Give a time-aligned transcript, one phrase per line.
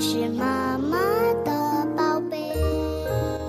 [0.00, 0.98] 是妈妈
[1.44, 2.52] 的宝贝。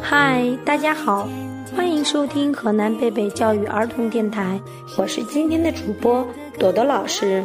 [0.02, 1.28] 嗨，大家好，
[1.76, 4.60] 欢迎收听河南贝贝教育儿童电台，
[4.98, 6.26] 我是今天的主播
[6.60, 7.44] 朵朵老师。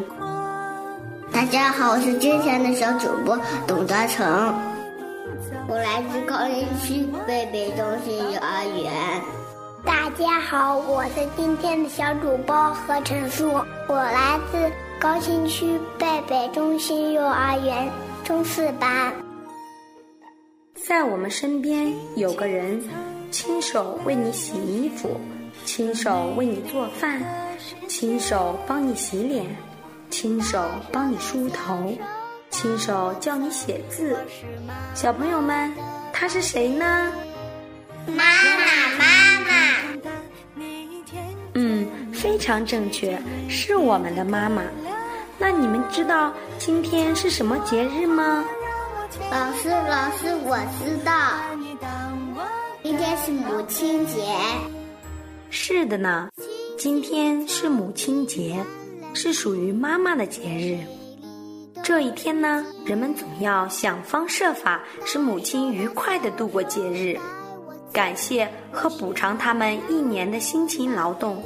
[1.33, 4.27] 大家好，我是今天的小主播董嘉诚，
[5.67, 8.93] 我来自高新区贝贝中心幼儿园。
[9.83, 13.51] 大家好，我是今天的小主播何晨舒，
[13.89, 14.59] 我来自
[15.01, 17.91] 高新区贝贝中心幼儿园
[18.23, 19.11] 中四班。
[20.75, 22.79] 在我们身边有个人，
[23.31, 25.19] 亲手为你洗衣服，
[25.65, 27.19] 亲手为你做饭，
[27.89, 29.47] 亲手帮你洗脸，
[30.11, 31.97] 亲手帮你梳头，
[32.51, 34.15] 亲手教你写字。
[34.95, 35.73] 小朋友们，
[36.13, 37.11] 他是谁呢？
[38.07, 39.51] 妈妈，妈妈。
[41.55, 44.63] 嗯，非常正确，是我们的妈妈。
[45.41, 48.45] 那你们知道今天是什么节日吗？
[49.31, 51.13] 老师，老师，我知道，
[52.83, 54.23] 今天是母亲节。
[55.49, 56.29] 是的呢，
[56.77, 58.63] 今天是母亲节，
[59.15, 60.79] 是属于妈妈的节日。
[61.83, 67.19] 这一天呢，人们总要想方设法使母亲愉快的度过节日，
[67.91, 71.43] 感谢和补偿他们一年的辛勤劳动。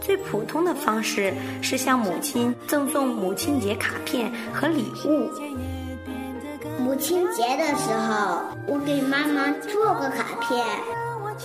[0.00, 5.30] 最普通的方式是向母亲赠送母亲节卡片和礼物。
[6.78, 10.64] 母亲节的时候，我给妈妈做个卡片。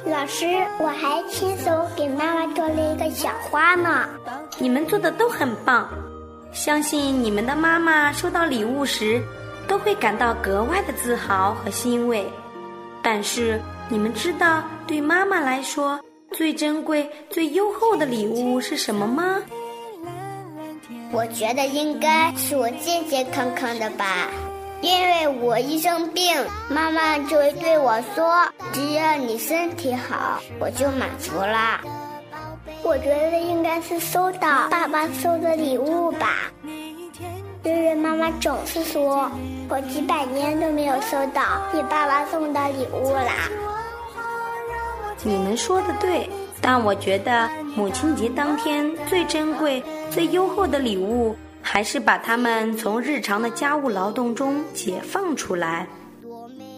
[0.06, 0.46] 老师，
[0.80, 4.10] 我还亲手给妈妈做了一个小花呢。
[4.58, 5.88] 你们做的都很棒，
[6.52, 9.22] 相信你们的妈妈收到礼物时，
[9.68, 12.26] 都会感到格外的自豪和欣慰。
[13.02, 16.00] 但是，你们知道对妈妈来说
[16.36, 19.38] 最珍贵、最优厚的礼物是什么吗？
[21.14, 24.28] 我觉得应该是我健健康康的吧。
[24.82, 26.36] 因为我一生病，
[26.70, 31.80] 妈妈就会对我说：“只要你身体好，我就满足啦。”
[32.84, 36.52] 我觉得应该是收到爸爸送的礼物吧，
[37.64, 39.32] 因为妈妈总是说
[39.70, 41.42] ：“我几百年都没有收到
[41.74, 43.50] 你爸爸送的礼物啦。”
[45.26, 46.30] 你们说的对，
[46.62, 51.36] 但我觉得母亲节当天最珍贵、最优厚的礼物。
[51.68, 55.88] 还是把他们从日常的家务劳动中解放出来，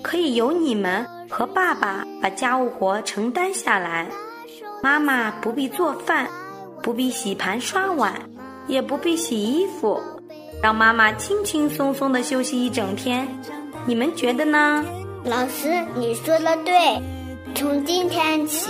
[0.02, 4.08] 可以由你们和爸爸把家务活承担下来。
[4.82, 6.26] 妈妈不必做饭，
[6.82, 8.14] 不必洗盘刷碗，
[8.68, 10.02] 也不必洗衣服，
[10.64, 13.28] 让妈妈轻轻松松的休息一整天。
[13.86, 14.86] 你们觉得呢？
[15.26, 16.74] 老师，你说的对。
[17.58, 18.70] 从今天起，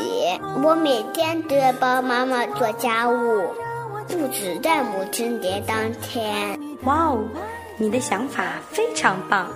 [0.63, 3.43] 我每天都要帮妈妈做家务。
[4.07, 6.57] 不止在母亲节当天。
[6.83, 7.19] 哇哦，
[7.77, 9.49] 你的想法非常棒。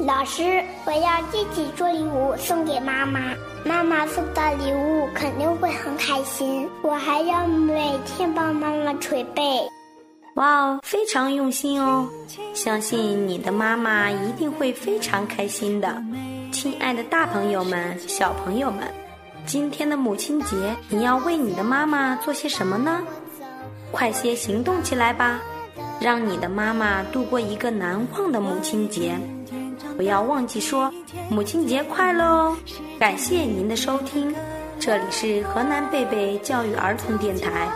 [0.00, 3.20] 老师，我要自己做礼物送给妈妈，
[3.64, 6.68] 妈妈收到礼物肯定会很开心。
[6.82, 9.42] 我还要每天帮妈妈捶背。
[10.34, 12.08] 哇哦，非常用心哦！
[12.52, 16.02] 相信你的妈妈一定会非常开心的。
[16.66, 18.92] 亲爱的大朋友们、小朋友们，
[19.46, 23.04] 今天的母亲节，你要为你的妈妈做些什么呢？
[23.92, 25.40] 快些行动起来吧，
[26.00, 29.16] 让你的妈妈度过一个难忘的母亲节。
[29.96, 30.92] 不要忘记说
[31.30, 32.56] 母亲节快乐哦！
[32.98, 34.34] 感谢您的收听，
[34.80, 37.68] 这里是河南贝贝教育儿童电台，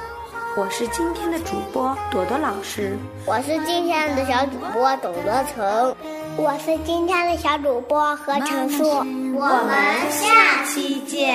[0.61, 2.95] 我是今天的主播朵朵老师，
[3.25, 5.97] 我是今天的小主播董德成，
[6.37, 11.35] 我是今天的小主播何成树，我们下期见。